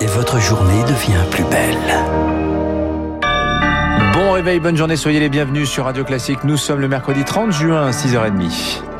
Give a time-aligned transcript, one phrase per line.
[0.00, 1.76] et votre journée devient plus belle.
[4.12, 6.44] Bon réveil, bonne journée, soyez les bienvenus sur Radio Classique.
[6.44, 8.82] Nous sommes le mercredi 30 juin, 6h30.–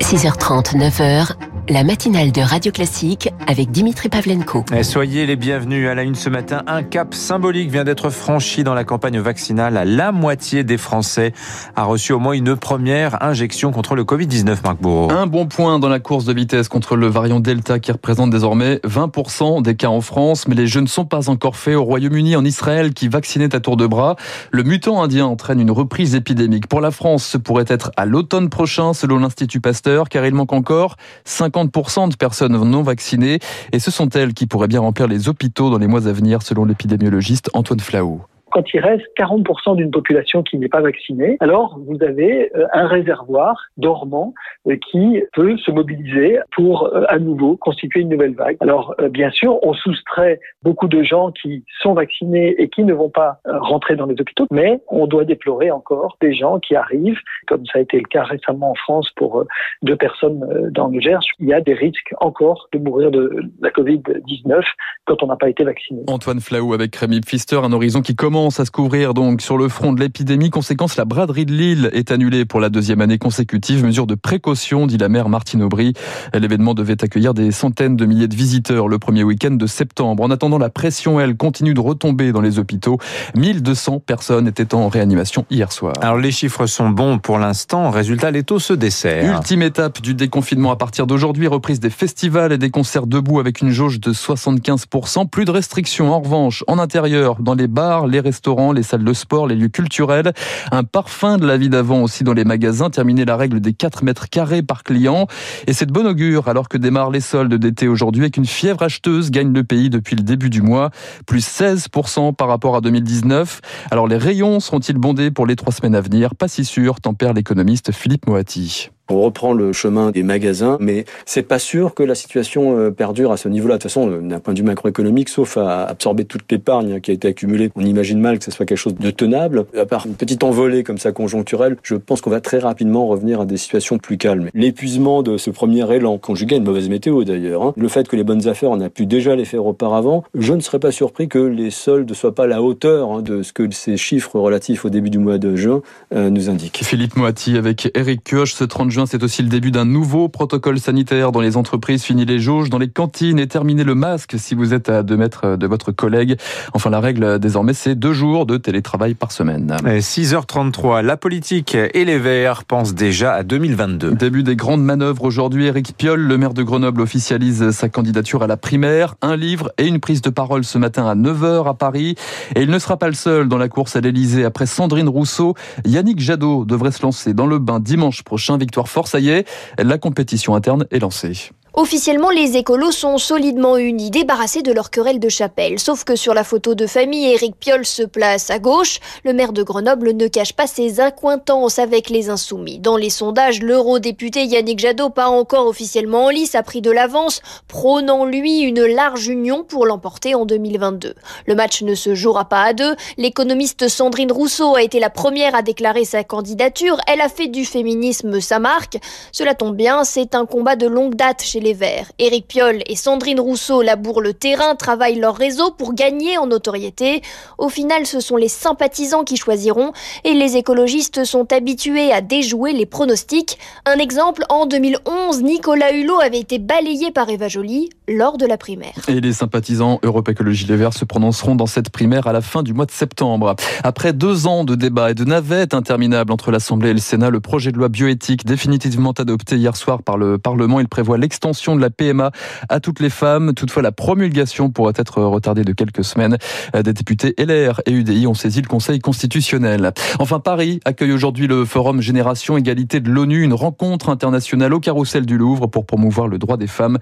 [0.00, 1.32] 6h30, 9h,
[1.68, 4.64] la matinale de Radio Classique avec Dimitri Pavlenko.
[4.76, 6.62] Et soyez les bienvenus à la une ce matin.
[6.66, 9.82] Un cap symbolique vient d'être franchi dans la campagne vaccinale.
[9.84, 11.32] La moitié des Français
[11.74, 15.10] a reçu au moins une première injection contre le Covid-19, Marc Bourreau.
[15.10, 18.76] Un bon point dans la course de vitesse contre le variant Delta qui représente désormais
[18.84, 20.46] 20% des cas en France.
[20.46, 23.60] Mais les jeux ne sont pas encore faits au Royaume-Uni, en Israël, qui vaccinait à
[23.60, 24.16] tour de bras.
[24.52, 26.68] Le mutant indien entraîne une reprise épidémique.
[26.68, 30.52] Pour la France, ce pourrait être à l'automne prochain, selon l'Institut Pasteur, car il manque
[30.52, 33.38] encore 50 50% de personnes non vaccinées.
[33.72, 36.42] Et ce sont elles qui pourraient bien remplir les hôpitaux dans les mois à venir
[36.42, 38.22] selon l'épidémiologiste Antoine Flaou
[38.56, 42.86] quand il reste 40% d'une population qui n'est pas vaccinée, alors vous avez euh, un
[42.86, 44.32] réservoir dormant
[44.66, 48.56] euh, qui peut se mobiliser pour euh, à nouveau constituer une nouvelle vague.
[48.60, 53.10] Alors bien sûr, on soustrait beaucoup de gens qui sont vaccinés et qui ne vont
[53.10, 57.66] pas rentrer dans les hôpitaux, mais on doit déplorer encore des gens qui arrivent, comme
[57.66, 59.44] ça a été le cas récemment en France pour
[59.82, 61.20] deux personnes dans le Gers.
[61.40, 64.62] Il y a des risques encore de mourir de la Covid-19
[65.04, 66.04] quand on n'a pas été vacciné.
[66.08, 69.58] Antoine Flaou avec Rémi Pfister, un horizon qui commence commence à se couvrir donc sur
[69.58, 70.50] le front de l'épidémie.
[70.50, 73.84] Conséquence, la braderie de Lille est annulée pour la deuxième année consécutive.
[73.84, 75.94] Mesure de précaution, dit la maire Martine Aubry.
[76.32, 80.22] L'événement devait accueillir des centaines de milliers de visiteurs le premier week-end de septembre.
[80.22, 82.98] En attendant, la pression, elle, continue de retomber dans les hôpitaux.
[83.34, 85.94] 1200 personnes étaient en réanimation hier soir.
[86.00, 87.90] Alors les chiffres sont bons pour l'instant.
[87.90, 89.38] Résultat, les taux se desserrent.
[89.38, 91.48] Ultime étape du déconfinement à partir d'aujourd'hui.
[91.48, 95.28] Reprise des festivals et des concerts debout avec une jauge de 75%.
[95.28, 98.35] Plus de restrictions en revanche en intérieur, dans les bars, les restaurants,
[98.74, 100.32] les salles de sport, les lieux culturels.
[100.70, 102.90] Un parfum de la vie d'avant aussi dans les magasins.
[102.90, 105.26] Terminer la règle des 4 mètres carrés par client.
[105.66, 108.82] Et c'est de bon augure alors que démarrent les soldes d'été aujourd'hui avec une fièvre
[108.82, 110.90] acheteuse gagne le pays depuis le début du mois.
[111.26, 113.60] Plus 16% par rapport à 2019.
[113.90, 116.34] Alors les rayons seront-ils bondés pour les trois semaines à venir?
[116.34, 118.90] Pas si sûr, tempère l'économiste Philippe Moati.
[119.08, 123.30] On reprend le chemin des magasins, mais c'est pas sûr que la situation euh, perdure
[123.30, 123.74] à ce niveau-là.
[123.74, 127.12] De toute façon, euh, d'un point de vue macroéconomique, sauf à absorber toute l'épargne qui
[127.12, 129.66] a été accumulée, on imagine mal que ce soit quelque chose de tenable.
[129.78, 133.40] À part une petite envolée comme ça conjoncturelle, je pense qu'on va très rapidement revenir
[133.40, 134.50] à des situations plus calmes.
[134.54, 138.16] L'épuisement de ce premier élan, conjugué à une mauvaise météo d'ailleurs, hein, le fait que
[138.16, 141.28] les bonnes affaires, on a pu déjà les faire auparavant, je ne serais pas surpris
[141.28, 144.38] que les soldes ne soient pas à la hauteur hein, de ce que ces chiffres
[144.38, 145.82] relatifs au début du mois de juin
[146.14, 146.80] euh, nous indiquent.
[146.82, 151.32] Philippe Moati avec Eric Kioch, ce 30 c'est aussi le début d'un nouveau protocole sanitaire
[151.32, 152.04] dans les entreprises.
[152.04, 155.16] Fini les jauges dans les cantines et terminé le masque si vous êtes à deux
[155.16, 156.38] mètres de votre collègue.
[156.72, 159.76] Enfin, la règle désormais, c'est deux jours de télétravail par semaine.
[159.84, 164.12] 6h33, la politique et les Verts pensent déjà à 2022.
[164.12, 165.66] Début des grandes manœuvres aujourd'hui.
[165.66, 169.16] Éric Piolle, le maire de Grenoble, officialise sa candidature à la primaire.
[169.20, 172.14] Un livre et une prise de parole ce matin à 9h à Paris.
[172.54, 174.44] Et il ne sera pas le seul dans la course à l'Elysée.
[174.44, 178.56] Après Sandrine Rousseau, Yannick Jadot devrait se lancer dans le bain dimanche prochain.
[178.56, 179.48] Victoire force ça y est,
[179.78, 181.50] la compétition interne est lancée.
[181.78, 185.78] Officiellement, les écolos sont solidement unis, débarrassés de leur querelle de chapelle.
[185.78, 188.98] Sauf que sur la photo de famille, Éric Piolle se place à gauche.
[189.24, 192.78] Le maire de Grenoble ne cache pas ses incointances avec les insoumis.
[192.78, 197.42] Dans les sondages, l'eurodéputé Yannick Jadot, pas encore officiellement en lice, a pris de l'avance,
[197.68, 201.14] prônant lui une large union pour l'emporter en 2022.
[201.44, 202.96] Le match ne se jouera pas à deux.
[203.18, 206.96] L'économiste Sandrine Rousseau a été la première à déclarer sa candidature.
[207.06, 208.96] Elle a fait du féminisme sa marque.
[209.30, 212.12] Cela tombe bien, c'est un combat de longue date chez les les Verts.
[212.20, 217.22] Éric Piolle et Sandrine Rousseau labourent le terrain, travaillent leur réseau pour gagner en notoriété.
[217.58, 219.90] Au final, ce sont les sympathisants qui choisiront
[220.22, 223.58] et les écologistes sont habitués à déjouer les pronostics.
[223.84, 228.58] Un exemple, en 2011, Nicolas Hulot avait été balayé par Eva Joly lors de la
[228.58, 228.94] primaire.
[229.08, 232.62] Et les sympathisants Europe Écologie Les Verts se prononceront dans cette primaire à la fin
[232.62, 233.56] du mois de septembre.
[233.82, 237.40] Après deux ans de débats et de navettes interminables entre l'Assemblée et le Sénat, le
[237.40, 241.80] projet de loi bioéthique définitivement adopté hier soir par le Parlement, il prévoit l'extension de
[241.80, 242.30] la PMA
[242.68, 243.54] à toutes les femmes.
[243.54, 246.36] Toutefois, la promulgation pourrait être retardée de quelques semaines.
[246.74, 249.92] Des députés LR et UDI ont saisi le Conseil constitutionnel.
[250.18, 255.26] Enfin, Paris accueille aujourd'hui le Forum Génération Égalité de l'ONU, une rencontre internationale au carrousel
[255.26, 256.98] du Louvre pour promouvoir le droit des femmes,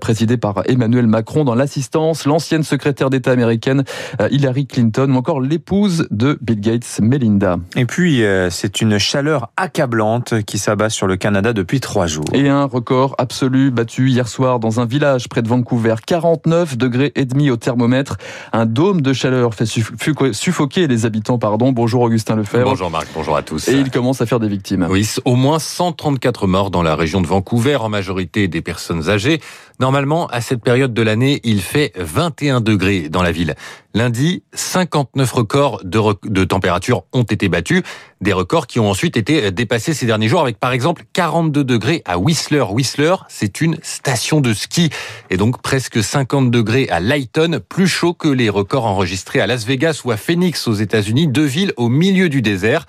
[0.00, 3.84] présidée par Emmanuel Macron dans l'assistance, l'ancienne secrétaire d'État américaine
[4.30, 7.58] Hillary Clinton ou encore l'épouse de Bill Gates, Melinda.
[7.76, 12.24] Et puis, euh, c'est une chaleur accablante qui s'abat sur le Canada depuis trois jours.
[12.32, 15.96] Et un record absolu battu hier soir dans un village près de Vancouver.
[16.06, 18.16] 49 degrés et demi au thermomètre.
[18.52, 21.38] Un dôme de chaleur fait suffoquer les habitants.
[21.38, 21.72] Pardon.
[21.72, 22.70] Bonjour Augustin Lefebvre.
[22.70, 23.68] Bonjour Marc, bonjour à tous.
[23.68, 24.86] Et il commence à faire des victimes.
[24.88, 29.40] Oui, au moins 134 morts dans la région de Vancouver, en majorité des personnes âgées.
[29.80, 33.54] Normalement, à cette période de l'année, il fait 21 degrés dans la ville.
[33.98, 37.82] Lundi, 59 records de, température ont été battus,
[38.20, 42.02] des records qui ont ensuite été dépassés ces derniers jours avec par exemple 42 degrés
[42.04, 42.62] à Whistler.
[42.70, 44.90] Whistler, c'est une station de ski
[45.30, 49.66] et donc presque 50 degrés à Lighton, plus chaud que les records enregistrés à Las
[49.66, 52.86] Vegas ou à Phoenix aux États-Unis, deux villes au milieu du désert.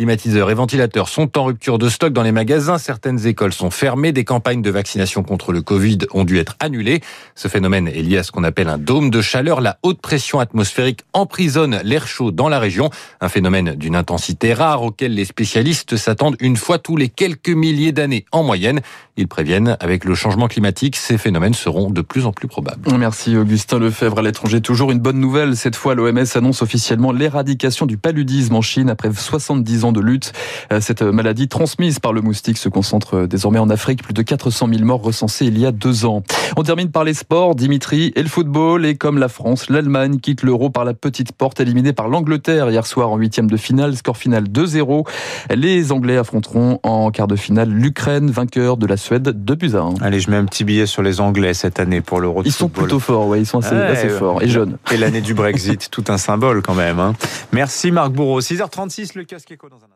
[0.00, 2.78] Climatiseurs et ventilateurs sont en rupture de stock dans les magasins.
[2.78, 4.12] Certaines écoles sont fermées.
[4.12, 7.02] Des campagnes de vaccination contre le Covid ont dû être annulées.
[7.34, 9.60] Ce phénomène est lié à ce qu'on appelle un dôme de chaleur.
[9.60, 12.88] La haute pression atmosphérique emprisonne l'air chaud dans la région.
[13.20, 17.92] Un phénomène d'une intensité rare auquel les spécialistes s'attendent une fois tous les quelques milliers
[17.92, 18.80] d'années en moyenne.
[19.18, 22.90] Ils préviennent, avec le changement climatique, ces phénomènes seront de plus en plus probables.
[22.96, 24.62] Merci Augustin Lefebvre à l'étranger.
[24.62, 25.56] Toujours une bonne nouvelle.
[25.56, 30.32] Cette fois, l'OMS annonce officiellement l'éradication du paludisme en Chine après 70 ans de lutte.
[30.72, 34.02] Euh, cette maladie transmise par le moustique se concentre désormais en Afrique.
[34.02, 36.22] Plus de 400 000 morts recensés il y a deux ans.
[36.56, 38.84] On termine par les sports, Dimitri, et le football.
[38.84, 42.86] Et comme la France, l'Allemagne quitte l'euro par la petite porte, éliminée par l'Angleterre hier
[42.86, 43.96] soir en huitième de finale.
[43.96, 45.06] Score final 2-0.
[45.54, 49.70] Les Anglais affronteront en quart de finale l'Ukraine, vainqueur de la Suède de buts
[50.00, 52.42] Allez, je mets un petit billet sur les Anglais cette année pour l'Euro.
[52.44, 54.78] Ils sont plutôt forts, ouais, ils sont assez, forts et jeunes.
[54.90, 56.98] Et l'année du Brexit, tout un symbole quand même.
[56.98, 57.14] Hein.
[57.52, 58.40] Merci Marc Bourreau.
[58.40, 59.88] 6h36, le casque éco dans un